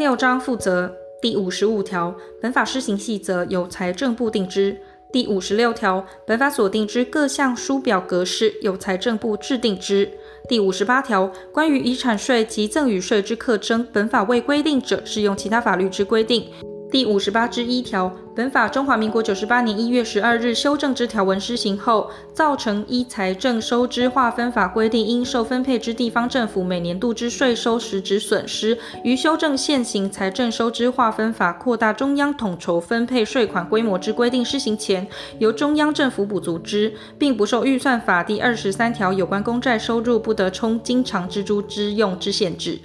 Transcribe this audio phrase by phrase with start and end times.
[0.00, 4.80] 六章负责第五十五条，本法施行细则由财政部定之。
[5.12, 10.10] 第五十六条，本法所定之各项书表格式，由财政部制定之。
[10.48, 16.46] 第五十八条，关于遗产税及赠与税之课征，本法未规定者，适用其他法律之规定。
[16.90, 35.06] 第五十八之一条，本法中华民国九十八年一月十二日修正之条文施行后，造成依财政收支划分法规定应受分配之地方政府每年度之税收实质损失，于修正现行财政收支划分法扩大中央统筹分配税款规模之规定施行前，
[35.38, 42.80] 由中央政府补足之，并不受预算法第二十三条有关公债收入不得充经常支出之用之限制。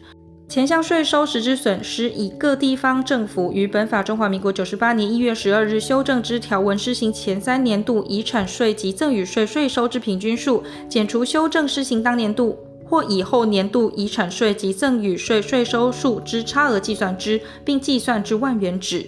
[0.47, 19.05] 前项税收实质损失，以各地方政府于本法中华民国九十八年一月十二日修正之条文施行前三年度遗产税及赠与税税收之平均数，减除修正施行当年度或以后年度遗产税及赠与税税收数之差额计算之，并计算之万元止。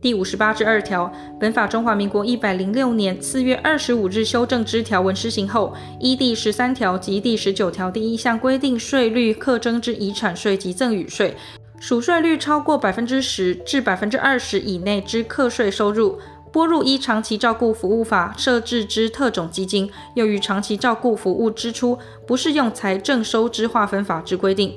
[0.00, 11.36] 第五十八之二条，本法中华民国一百零六年四月二十五日修正之条文施行后，依第十三条及第十九条第一项规定税率课征之遗产税及赠与税，
[11.80, 16.20] 属税率超过百分之十至百分之二十以内之课税收入，
[16.52, 24.76] 拨入依长期照顾服务法设置之特种基金，用于长期照顾服务支出不适用财政收支划分法之规定。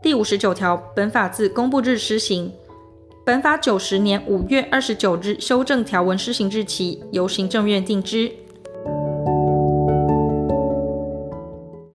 [0.00, 2.50] 第五十九条，本法自公布日施行。
[3.28, 8.32] 本法九十年五月二十九日修正条文施行日期，由行政院定之。